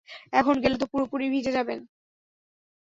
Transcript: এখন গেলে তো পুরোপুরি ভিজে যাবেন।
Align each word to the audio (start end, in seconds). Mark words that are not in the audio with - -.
এখন 0.33 0.55
গেলে 0.63 0.75
তো 0.77 0.85
পুরোপুরি 0.91 1.25
ভিজে 1.33 1.51
যাবেন। 1.51 1.79